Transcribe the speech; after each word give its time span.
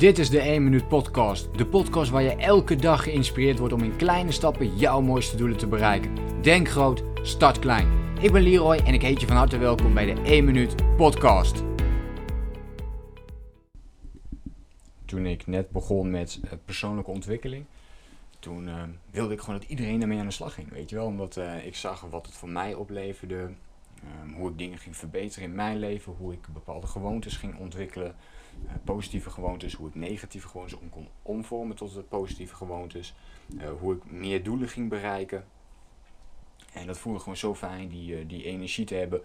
Dit 0.00 0.18
is 0.18 0.30
de 0.30 0.40
1 0.40 0.64
Minuut 0.64 0.88
Podcast. 0.88 1.58
De 1.58 1.66
podcast 1.66 2.10
waar 2.10 2.22
je 2.22 2.36
elke 2.36 2.76
dag 2.76 3.02
geïnspireerd 3.02 3.58
wordt 3.58 3.74
om 3.74 3.82
in 3.82 3.96
kleine 3.96 4.32
stappen 4.32 4.76
jouw 4.76 5.00
mooiste 5.00 5.36
doelen 5.36 5.56
te 5.56 5.66
bereiken. 5.66 6.42
Denk 6.42 6.68
groot, 6.68 7.02
start 7.22 7.58
klein. 7.58 7.88
Ik 8.20 8.32
ben 8.32 8.42
Leroy 8.42 8.76
en 8.76 8.94
ik 8.94 9.02
heet 9.02 9.20
je 9.20 9.26
van 9.26 9.36
harte 9.36 9.58
welkom 9.58 9.94
bij 9.94 10.14
de 10.14 10.22
1 10.22 10.44
Minuut 10.44 10.96
Podcast. 10.96 11.62
Toen 15.04 15.26
ik 15.26 15.46
net 15.46 15.70
begon 15.70 16.10
met 16.10 16.40
eh, 16.44 16.50
persoonlijke 16.64 17.10
ontwikkeling, 17.10 17.64
toen 18.38 18.68
uh, 18.68 18.82
wilde 19.10 19.34
ik 19.34 19.40
gewoon 19.40 19.60
dat 19.60 19.68
iedereen 19.68 20.02
ermee 20.02 20.18
aan 20.18 20.26
de 20.26 20.32
slag 20.32 20.54
ging. 20.54 20.70
Weet 20.70 20.90
je 20.90 20.96
wel, 20.96 21.06
omdat 21.06 21.36
uh, 21.36 21.66
ik 21.66 21.76
zag 21.76 22.00
wat 22.00 22.26
het 22.26 22.34
voor 22.34 22.48
mij 22.48 22.74
opleverde, 22.74 23.50
um, 24.04 24.32
hoe 24.34 24.50
ik 24.50 24.58
dingen 24.58 24.78
ging 24.78 24.96
verbeteren 24.96 25.48
in 25.48 25.54
mijn 25.54 25.78
leven, 25.78 26.12
hoe 26.12 26.32
ik 26.32 26.46
bepaalde 26.52 26.86
gewoontes 26.86 27.36
ging 27.36 27.58
ontwikkelen. 27.58 28.14
Uh, 28.64 28.70
positieve 28.84 29.30
gewoontes, 29.30 29.74
hoe 29.74 29.88
ik 29.88 29.94
negatieve 29.94 30.48
gewoontes 30.48 30.78
om 30.78 30.88
kon 30.88 31.08
omvormen 31.22 31.76
tot 31.76 31.94
de 31.94 32.02
positieve 32.02 32.54
gewoontes. 32.54 33.14
Uh, 33.54 33.70
hoe 33.80 33.94
ik 33.94 34.10
meer 34.10 34.42
doelen 34.42 34.68
ging 34.68 34.88
bereiken. 34.88 35.44
En 36.72 36.86
dat 36.86 36.98
voelde 36.98 37.18
gewoon 37.18 37.36
zo 37.36 37.54
fijn, 37.54 37.88
die, 37.88 38.20
uh, 38.20 38.28
die 38.28 38.44
energie 38.44 38.84
te 38.84 38.94
hebben, 38.94 39.20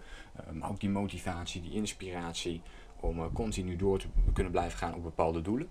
maar 0.52 0.70
ook 0.70 0.80
die 0.80 0.90
motivatie, 0.90 1.62
die 1.62 1.72
inspiratie 1.72 2.62
om 3.00 3.32
continu 3.32 3.76
door 3.76 3.98
te 3.98 4.06
kunnen 4.32 4.52
blijven 4.52 4.78
gaan 4.78 4.94
op 4.94 5.02
bepaalde 5.02 5.42
doelen. 5.42 5.68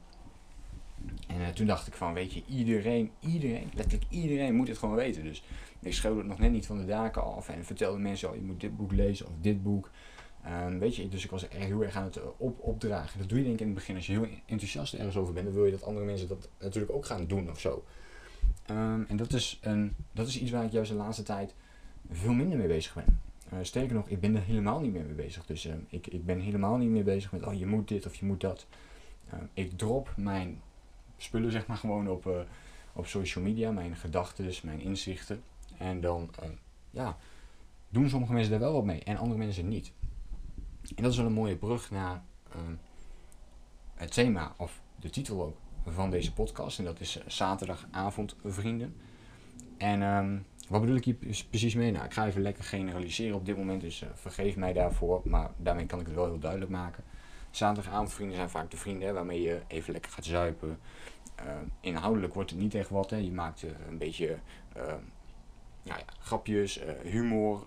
En 1.28 1.54
toen 1.54 1.68
dacht 1.68 1.88
ik 1.88 1.94
van, 1.94 2.14
weet 2.14 2.34
je, 2.34 2.44
iedereen, 2.48 3.12
iedereen, 3.20 3.70
letterlijk 3.74 4.12
iedereen 4.12 4.56
moet 4.56 4.68
het 4.68 4.78
gewoon 4.78 4.96
weten. 4.96 5.24
Dus 5.24 5.44
ik 5.80 5.94
schreeuwde 5.94 6.20
het 6.20 6.28
nog 6.28 6.40
net 6.40 6.52
niet 6.52 6.66
van 6.66 6.78
de 6.78 6.86
daken 6.86 7.24
af 7.24 7.50
en 7.50 7.66
vertelde 7.66 8.00
mensen, 8.00 8.30
oh, 8.30 8.36
je 8.36 8.42
moet 8.42 8.62
dit 8.62 8.78
boek 8.78 8.92
lezen 8.92 9.26
of 9.26 9.32
dit 9.42 9.64
boek. 9.64 9.92
Um, 10.66 10.80
weet 10.80 10.96
je, 10.96 11.10
dus 11.10 11.24
ik 11.24 11.30
was 11.30 11.44
er 11.44 11.50
heel 11.60 11.84
erg 11.84 11.96
aan 11.96 12.04
het 12.04 12.20
op, 12.38 12.60
opdragen. 12.60 13.20
Dat 13.20 13.30
doe 13.30 13.38
je 13.38 13.44
denk 13.44 13.56
ik 13.56 13.62
in 13.62 13.68
het 13.68 13.76
begin 13.76 13.96
als 13.96 14.08
je 14.08 14.12
heel 14.12 14.28
enthousiast 14.46 14.94
ergens 14.94 15.18
over 15.18 15.34
bent. 15.34 15.46
Dan 15.46 15.56
wil 15.56 15.66
je 15.66 15.72
dat 15.72 15.84
andere 15.84 16.06
mensen 16.06 16.28
dat 16.28 16.50
natuurlijk 16.60 16.94
ook 16.94 17.06
gaan 17.06 17.28
doen 17.28 17.50
of 17.50 17.60
zo. 17.60 17.84
Um, 18.70 19.06
en 19.08 19.18
dat 19.18 19.34
is, 19.34 19.60
een, 19.62 19.96
dat 20.12 20.28
is 20.28 20.40
iets 20.40 20.52
waar 20.52 20.64
ik 20.64 20.72
juist 20.72 20.92
de 20.92 20.98
laatste 20.98 21.24
tijd 21.24 21.54
veel 22.12 22.34
minder 22.34 22.58
mee 22.58 22.68
bezig 22.68 22.94
ben. 22.94 23.22
Uh, 23.54 23.60
sterker 23.62 23.96
nog, 23.96 24.08
ik 24.08 24.20
ben 24.20 24.36
er 24.36 24.42
helemaal 24.42 24.80
niet 24.80 24.94
meer 24.94 25.06
mee 25.06 25.14
bezig. 25.14 25.46
Dus 25.46 25.66
uh, 25.66 25.74
ik, 25.88 26.08
ik 26.08 26.26
ben 26.26 26.40
helemaal 26.40 26.78
niet 26.78 26.90
meer 26.90 27.04
bezig 27.04 27.32
met, 27.32 27.46
oh 27.46 27.54
je 27.54 27.66
moet 27.66 27.88
dit 27.88 28.06
of 28.06 28.16
je 28.16 28.26
moet 28.26 28.42
dat. 28.42 28.68
Ik 29.54 29.78
drop 29.78 30.14
mijn 30.18 30.62
spullen 31.18 31.52
zeg 31.52 31.68
maar 31.68 31.78
gewoon 31.78 32.10
op, 32.10 32.26
uh, 32.26 32.34
op 32.94 33.08
social 33.08 33.44
media, 33.44 33.72
mijn 33.72 33.96
gedachten, 33.96 34.54
mijn 34.64 34.82
inzichten. 34.82 35.44
En 35.78 36.02
dan, 36.02 36.30
ja, 36.92 37.18
doen 37.90 38.10
sommige 38.10 38.34
mensen 38.34 38.52
daar 38.52 38.60
wel 38.60 38.74
wat 38.74 38.86
mee 38.86 39.04
en 39.04 39.18
andere 39.18 39.40
mensen 39.40 39.68
niet. 39.68 39.92
En 40.96 41.04
dat 41.04 41.12
is 41.12 41.18
wel 41.18 41.26
een 41.26 41.34
mooie 41.34 41.56
brug 41.56 41.92
naar 41.92 42.24
uh, 42.56 42.62
het 43.94 44.14
thema, 44.14 44.54
of 44.58 44.82
de 45.00 45.10
titel 45.10 45.44
ook, 45.44 45.58
van 45.86 46.10
deze 46.10 46.34
podcast. 46.34 46.80
En 46.80 46.86
dat 46.86 47.00
is 47.00 47.18
uh, 47.18 47.24
zaterdagavond 47.28 48.36
vrienden. 48.44 48.96
En 49.78 50.02
um, 50.02 50.46
wat 50.68 50.82
bedoel 50.82 50.96
ik 50.96 51.06
hier 51.06 51.18
precies 51.50 51.76
mee? 51.76 51.92
Nou, 51.92 52.06
ik 52.06 52.14
ga 52.14 52.28
even 52.28 52.42
lekker 52.42 52.64
generaliseren 52.64 53.36
op 53.36 53.46
dit 53.46 53.58
moment, 53.58 53.82
dus 53.82 54.04
vergeef 54.14 54.56
mij 54.56 54.74
daarvoor. 54.74 55.22
Maar 55.24 55.52
daarmee 55.58 55.86
kan 55.86 56.00
ik 56.00 56.06
het 56.06 56.16
wel 56.16 56.26
heel 56.26 56.40
duidelijk 56.40 56.72
maken. 56.72 57.04
Zaterdagavondvrienden 57.56 58.38
zijn 58.38 58.50
vaak 58.50 58.72
de 58.72 58.78
vrienden 58.78 59.14
waarmee 59.14 59.42
je 59.42 59.62
even 59.68 59.92
lekker 59.92 60.12
gaat 60.12 60.26
zuipen. 60.26 60.80
inhoudelijk 61.80 62.34
wordt 62.34 62.50
het 62.50 62.60
niet 62.60 62.76
echt 62.76 62.90
wat. 62.90 63.10
Hè. 63.10 63.18
Je 63.18 63.32
maakt 63.32 63.64
een 63.88 63.98
beetje 63.98 64.38
nou 65.84 66.00
ja, 66.00 66.06
grapjes, 66.20 66.80
humor 67.04 67.66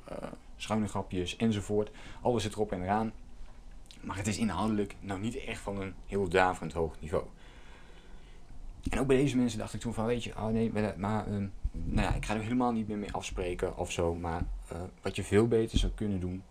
schuine 0.56 0.88
grapjes 0.88 1.36
enzovoort. 1.36 1.90
Alles 2.22 2.42
zit 2.42 2.52
erop 2.52 2.72
en 2.72 2.82
eraan. 2.82 3.12
Maar 4.00 4.16
het 4.16 4.26
is 4.26 4.38
inhoudelijk 4.38 4.94
nou 5.00 5.20
niet 5.20 5.36
echt 5.36 5.60
van 5.60 5.80
een 5.80 5.94
heel 6.06 6.28
daverend 6.28 6.72
hoog 6.72 7.00
niveau. 7.00 7.24
En 8.90 8.98
ook 9.00 9.06
bij 9.06 9.16
deze 9.16 9.36
mensen 9.36 9.58
dacht 9.58 9.74
ik 9.74 9.80
toen 9.80 9.94
van, 9.94 10.06
weet 10.06 10.24
je, 10.24 10.36
oh 10.36 10.46
nee, 10.46 10.72
maar 10.96 11.28
um, 11.28 11.52
nou 11.72 12.02
ja, 12.02 12.14
ik 12.14 12.26
ga 12.26 12.34
er 12.34 12.40
helemaal 12.40 12.72
niet 12.72 12.88
meer 12.88 12.98
mee 12.98 13.12
afspreken 13.12 13.76
of 13.76 13.92
zo. 13.92 14.14
Maar 14.14 14.42
wat 15.02 15.16
je 15.16 15.24
veel 15.24 15.48
beter 15.48 15.78
zou 15.78 15.92
kunnen 15.92 16.20
doen, 16.20 16.42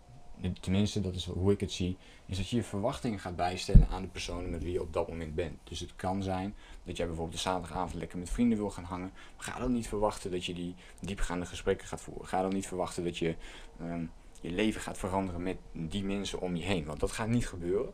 tenminste 0.60 1.00
dat 1.00 1.14
is 1.14 1.24
hoe 1.24 1.52
ik 1.52 1.60
het 1.60 1.72
zie, 1.72 1.96
is 2.26 2.36
dat 2.36 2.48
je 2.48 2.56
je 2.56 2.62
verwachtingen 2.62 3.18
gaat 3.18 3.36
bijstellen 3.36 3.88
aan 3.88 4.02
de 4.02 4.08
personen 4.08 4.50
met 4.50 4.62
wie 4.62 4.72
je 4.72 4.82
op 4.82 4.92
dat 4.92 5.08
moment 5.08 5.34
bent. 5.34 5.58
Dus 5.64 5.80
het 5.80 5.96
kan 5.96 6.22
zijn 6.22 6.54
dat 6.84 6.96
jij 6.96 7.06
bijvoorbeeld 7.06 7.36
de 7.36 7.42
zaterdagavond 7.42 7.94
lekker 7.94 8.18
met 8.18 8.30
vrienden 8.30 8.58
wil 8.58 8.70
gaan 8.70 8.84
hangen. 8.84 9.10
Maar 9.36 9.44
ga 9.44 9.58
dan 9.58 9.72
niet 9.72 9.88
verwachten 9.88 10.30
dat 10.30 10.44
je 10.44 10.54
die 10.54 10.74
diepgaande 11.00 11.46
gesprekken 11.46 11.86
gaat 11.86 12.00
voeren. 12.00 12.26
Ga 12.26 12.42
dan 12.42 12.52
niet 12.52 12.66
verwachten 12.66 13.04
dat 13.04 13.18
je 13.18 13.34
um, 13.80 14.10
je 14.40 14.50
leven 14.50 14.80
gaat 14.80 14.98
veranderen 14.98 15.42
met 15.42 15.56
die 15.72 16.04
mensen 16.04 16.40
om 16.40 16.56
je 16.56 16.64
heen. 16.64 16.84
Want 16.84 17.00
dat 17.00 17.12
gaat 17.12 17.28
niet 17.28 17.48
gebeuren. 17.48 17.92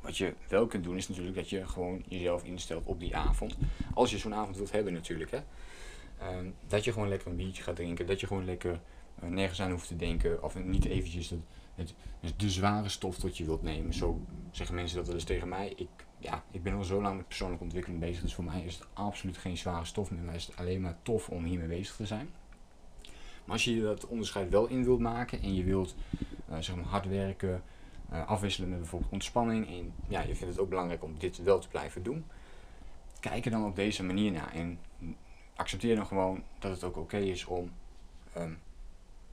Wat 0.00 0.16
je 0.16 0.34
wel 0.48 0.66
kunt 0.66 0.84
doen 0.84 0.96
is 0.96 1.08
natuurlijk 1.08 1.36
dat 1.36 1.50
je 1.50 1.66
gewoon 1.68 2.02
jezelf 2.08 2.44
instelt 2.44 2.84
op 2.84 3.00
die 3.00 3.16
avond. 3.16 3.56
Als 3.94 4.10
je 4.10 4.18
zo'n 4.18 4.34
avond 4.34 4.56
wilt 4.56 4.72
hebben 4.72 4.92
natuurlijk. 4.92 5.30
Hè. 5.30 5.40
Um, 6.38 6.54
dat 6.66 6.84
je 6.84 6.92
gewoon 6.92 7.08
lekker 7.08 7.30
een 7.30 7.36
biertje 7.36 7.62
gaat 7.62 7.76
drinken. 7.76 8.06
Dat 8.06 8.20
je 8.20 8.26
gewoon 8.26 8.44
lekker 8.44 8.80
nergens 9.20 9.60
aan 9.60 9.70
hoeft 9.70 9.88
te 9.88 9.96
denken. 9.96 10.42
Of 10.42 10.64
niet 10.64 10.84
eventjes 10.84 11.30
het, 11.30 11.40
het, 11.74 11.94
de 12.36 12.50
zware 12.50 12.88
stof 12.88 13.18
tot 13.18 13.36
je 13.36 13.44
wilt 13.44 13.62
nemen. 13.62 13.94
Zo 13.94 14.20
zeggen 14.50 14.74
mensen 14.74 14.96
dat 14.96 15.06
wel 15.06 15.14
eens 15.14 15.24
tegen 15.24 15.48
mij. 15.48 15.72
Ik, 15.76 15.88
ja, 16.18 16.44
ik 16.50 16.62
ben 16.62 16.74
al 16.74 16.84
zo 16.84 17.02
lang 17.02 17.16
met 17.16 17.26
persoonlijke 17.26 17.64
ontwikkeling 17.64 18.00
bezig. 18.00 18.22
Dus 18.22 18.34
voor 18.34 18.44
mij 18.44 18.62
is 18.62 18.74
het 18.74 18.86
absoluut 18.92 19.36
geen 19.36 19.56
zware 19.56 19.84
stof 19.84 20.10
meer. 20.10 20.22
Maar 20.22 20.34
is 20.34 20.46
het 20.46 20.56
alleen 20.56 20.80
maar 20.80 20.96
tof 21.02 21.28
om 21.28 21.44
hiermee 21.44 21.68
bezig 21.68 21.96
te 21.96 22.06
zijn. 22.06 22.28
Maar 23.44 23.54
als 23.54 23.64
je 23.64 23.80
dat 23.80 24.06
onderscheid 24.06 24.50
wel 24.50 24.66
in 24.66 24.84
wilt 24.84 25.00
maken 25.00 25.42
en 25.42 25.54
je 25.54 25.64
wilt 25.64 25.94
uh, 26.50 26.56
zeg 26.58 26.76
maar 26.76 26.84
hard 26.84 27.06
werken, 27.08 27.62
uh, 28.12 28.26
afwisselen 28.26 28.68
met 28.68 28.78
bijvoorbeeld 28.78 29.12
ontspanning 29.12 29.66
en 29.66 29.92
ja, 30.08 30.20
je 30.20 30.34
vindt 30.34 30.52
het 30.52 30.58
ook 30.58 30.68
belangrijk 30.68 31.04
om 31.04 31.18
dit 31.18 31.42
wel 31.42 31.58
te 31.58 31.68
blijven 31.68 32.02
doen, 32.02 32.24
kijk 33.20 33.44
er 33.44 33.50
dan 33.50 33.64
op 33.64 33.76
deze 33.76 34.04
manier 34.04 34.32
naar 34.32 34.52
en 34.52 34.78
accepteer 35.56 35.96
dan 35.96 36.06
gewoon 36.06 36.42
dat 36.58 36.70
het 36.70 36.84
ook 36.84 36.96
oké 36.96 37.16
is 37.16 37.44
om 37.44 37.70
um, 38.36 38.58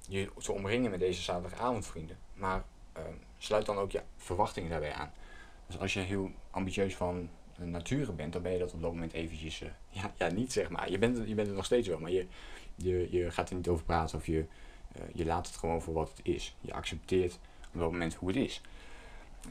je 0.07 0.29
te 0.37 0.51
omringen 0.51 0.91
met 0.91 0.99
deze 0.99 1.21
zaterdagavondvrienden. 1.21 2.17
Maar 2.33 2.63
um, 2.97 3.19
sluit 3.37 3.65
dan 3.65 3.77
ook 3.77 3.91
je 3.91 4.01
verwachtingen 4.17 4.69
daarbij 4.69 4.93
aan. 4.93 5.11
Dus 5.67 5.79
als 5.79 5.93
je 5.93 5.99
heel 5.99 6.31
ambitieus 6.51 6.95
van 6.95 7.29
nature 7.57 8.11
bent, 8.11 8.33
dan 8.33 8.41
ben 8.41 8.51
je 8.51 8.59
dat 8.59 8.73
op 8.73 8.81
dat 8.81 8.91
moment 8.91 9.13
eventjes, 9.13 9.61
uh, 9.61 9.69
ja, 10.01 10.13
ja, 10.17 10.27
niet 10.27 10.51
zeg 10.51 10.69
maar. 10.69 10.91
Je 10.91 10.97
bent, 10.97 11.17
je 11.27 11.35
bent 11.35 11.47
het 11.47 11.55
nog 11.55 11.65
steeds 11.65 11.87
wel, 11.87 11.99
maar 11.99 12.11
je, 12.11 12.27
je, 12.75 13.07
je 13.11 13.31
gaat 13.31 13.49
er 13.49 13.55
niet 13.55 13.67
over 13.67 13.85
praten 13.85 14.17
of 14.17 14.25
je, 14.25 14.45
uh, 14.97 15.03
je 15.13 15.25
laat 15.25 15.47
het 15.47 15.55
gewoon 15.55 15.81
voor 15.81 15.93
wat 15.93 16.09
het 16.09 16.19
is. 16.23 16.55
Je 16.61 16.73
accepteert 16.73 17.39
op 17.73 17.79
dat 17.79 17.91
moment 17.91 18.13
hoe 18.13 18.27
het 18.27 18.37
is. 18.37 18.61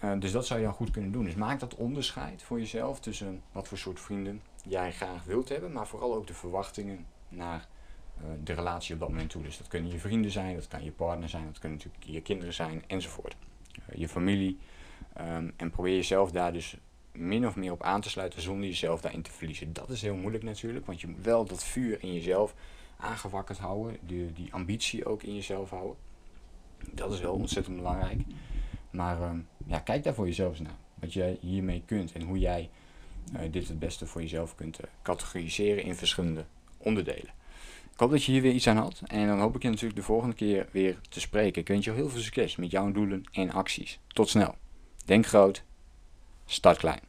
Uh, 0.05 0.21
dus 0.21 0.33
dat 0.33 0.47
zou 0.47 0.61
je 0.61 0.67
dan 0.67 0.75
goed 0.75 0.91
kunnen 0.91 1.13
doen. 1.13 1.25
Dus 1.25 1.35
maak 1.35 1.61
dat 1.61 1.75
onderscheid 1.75 2.43
voor 2.43 2.59
jezelf 2.59 3.01
tussen 3.01 3.43
wat 3.53 3.69
voor 3.69 3.79
soort 3.79 4.01
vrienden 4.01 4.43
jij 4.65 4.93
graag 4.93 5.25
wilt 5.25 5.49
hebben, 5.49 5.73
maar 5.73 5.87
vooral 5.87 6.15
ook 6.15 6.27
de 6.27 6.35
verwachtingen 6.35 7.07
naar 7.29 7.69
de 8.45 8.53
relatie 8.53 8.95
op 8.95 9.01
dat 9.01 9.09
moment 9.09 9.31
toe. 9.31 9.43
Dus 9.43 9.59
dat 9.59 9.69
kunnen 9.69 9.91
je 9.91 9.99
vrienden 9.99 10.31
zijn, 10.31 10.55
dat 10.55 10.69
kan 10.69 10.85
je 10.85 10.91
partner 10.91 11.29
zijn, 11.29 11.45
dat 11.45 11.59
kunnen 11.59 11.79
natuurlijk 11.79 12.05
je 12.05 12.21
kinderen 12.21 12.55
zijn 12.55 12.83
enzovoort. 12.87 13.37
je 13.95 14.09
familie. 14.09 14.59
Um, 15.21 15.53
en 15.57 15.71
probeer 15.71 15.95
jezelf 15.95 16.31
daar 16.31 16.53
dus 16.53 16.77
min 17.13 17.47
of 17.47 17.57
meer 17.57 17.73
op 17.73 17.83
aan 17.83 18.01
te 18.01 18.11
sluiten 18.11 18.43
zonder 18.43 18.67
jezelf 18.67 19.01
daarin 19.01 19.23
te 19.23 19.31
verliezen. 19.31 19.73
Dat 19.73 19.91
is 19.91 20.03
heel 20.03 20.15
moeilijk 20.15 20.45
natuurlijk, 20.45 20.87
want 20.87 21.01
je 21.01 21.07
moet 21.07 21.25
wel 21.25 21.45
dat 21.45 21.65
vuur 21.65 22.03
in 22.03 22.15
jezelf 22.15 22.55
aangewakkerd 22.97 23.59
houden, 23.59 23.99
die, 24.01 24.33
die 24.33 24.53
ambitie 24.53 25.05
ook 25.05 25.23
in 25.23 25.35
jezelf 25.35 25.71
houden. 25.71 25.97
Dat 26.91 27.13
is 27.13 27.21
wel 27.21 27.35
ontzettend 27.35 27.77
belangrijk. 27.77 28.21
Maar 28.91 29.21
uh, 29.21 29.31
ja, 29.67 29.79
kijk 29.79 30.05
daar 30.05 30.15
voor 30.15 30.27
jezelf 30.27 30.61
naar. 30.61 30.77
Wat 30.95 31.13
jij 31.13 31.39
hiermee 31.41 31.83
kunt 31.87 32.13
en 32.13 32.23
hoe 32.23 32.39
jij 32.39 32.71
uh, 33.35 33.41
dit 33.51 33.69
het 33.69 33.79
beste 33.79 34.07
voor 34.07 34.21
jezelf 34.21 34.55
kunt 34.55 34.81
categoriseren 35.03 35.83
in 35.83 35.95
verschillende 35.95 36.45
onderdelen. 36.79 37.41
Hoop 38.03 38.11
dat 38.11 38.25
je 38.25 38.33
hier 38.33 38.43
weer 38.43 38.53
iets 38.53 38.69
aan 38.69 38.77
had. 38.77 39.03
En 39.07 39.27
dan 39.27 39.41
hoop 39.41 39.57
ik 39.57 39.63
je 39.63 39.69
natuurlijk 39.69 39.97
de 39.97 40.03
volgende 40.03 40.35
keer 40.35 40.67
weer 40.71 40.99
te 41.09 41.21
spreken. 41.21 41.61
Ik 41.61 41.69
wens 41.69 41.85
je 41.85 41.93
heel 41.93 42.09
veel 42.09 42.21
succes 42.21 42.57
met 42.57 42.71
jouw 42.71 42.93
doelen 42.93 43.25
en 43.33 43.51
acties. 43.51 44.01
Tot 44.09 44.29
snel. 44.29 44.55
Denk 45.05 45.27
groot. 45.27 45.65
Start 46.47 46.79
klein. 46.79 47.01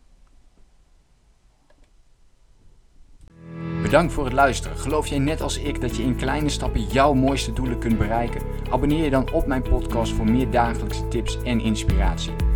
Bedankt 3.82 4.14
voor 4.14 4.24
het 4.24 4.34
luisteren. 4.34 4.78
Geloof 4.78 5.08
jij 5.08 5.20
net 5.20 5.42
als 5.42 5.58
ik 5.58 5.82
dat 5.82 5.96
je 5.96 6.04
in 6.04 6.16
kleine 6.16 6.50
stappen 6.50 6.84
jouw 6.84 7.14
mooiste 7.14 7.54
doelen 7.54 7.80
kunt 7.80 7.98
bereiken? 7.98 8.42
Abonneer 8.70 9.04
je 9.04 9.10
dan 9.10 9.32
op 9.32 9.46
mijn 9.46 9.62
podcast 9.62 10.14
voor 10.14 10.30
meer 10.32 10.52
dagelijkse 10.52 11.08
tips 11.08 11.44
en 11.44 11.60
inspiratie. 11.60 12.53